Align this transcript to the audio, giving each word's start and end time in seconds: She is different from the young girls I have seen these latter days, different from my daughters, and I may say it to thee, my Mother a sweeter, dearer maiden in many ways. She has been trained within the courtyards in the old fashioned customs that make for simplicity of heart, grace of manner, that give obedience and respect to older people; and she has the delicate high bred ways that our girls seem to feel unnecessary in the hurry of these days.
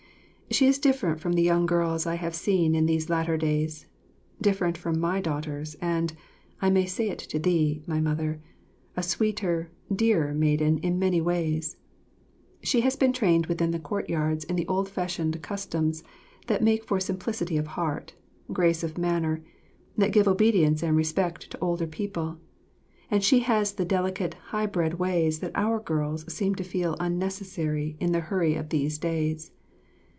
She 0.53 0.67
is 0.67 0.79
different 0.79 1.21
from 1.21 1.31
the 1.31 1.41
young 1.41 1.65
girls 1.65 2.05
I 2.05 2.15
have 2.15 2.35
seen 2.35 2.73
these 2.85 3.09
latter 3.09 3.37
days, 3.37 3.85
different 4.41 4.77
from 4.77 4.99
my 4.99 5.21
daughters, 5.21 5.75
and 5.75 6.13
I 6.61 6.69
may 6.69 6.85
say 6.85 7.07
it 7.09 7.19
to 7.19 7.39
thee, 7.39 7.81
my 7.87 8.01
Mother 8.01 8.41
a 8.97 9.01
sweeter, 9.01 9.71
dearer 9.95 10.33
maiden 10.33 10.77
in 10.79 10.99
many 10.99 11.21
ways. 11.21 11.77
She 12.61 12.81
has 12.81 12.97
been 12.97 13.13
trained 13.13 13.45
within 13.45 13.71
the 13.71 13.79
courtyards 13.79 14.43
in 14.43 14.57
the 14.57 14.67
old 14.67 14.89
fashioned 14.89 15.41
customs 15.41 16.03
that 16.47 16.61
make 16.61 16.83
for 16.83 16.99
simplicity 16.99 17.55
of 17.55 17.67
heart, 17.79 18.15
grace 18.51 18.83
of 18.83 18.97
manner, 18.97 19.41
that 19.97 20.11
give 20.11 20.27
obedience 20.27 20.83
and 20.83 20.97
respect 20.97 21.49
to 21.51 21.59
older 21.59 21.87
people; 21.87 22.39
and 23.09 23.23
she 23.23 23.39
has 23.39 23.71
the 23.71 23.85
delicate 23.85 24.33
high 24.49 24.65
bred 24.67 24.95
ways 24.95 25.39
that 25.39 25.55
our 25.55 25.79
girls 25.79 26.25
seem 26.31 26.55
to 26.55 26.63
feel 26.65 26.97
unnecessary 26.99 27.95
in 28.01 28.11
the 28.11 28.19
hurry 28.19 28.55
of 28.55 28.67
these 28.67 28.97
days. 28.97 29.51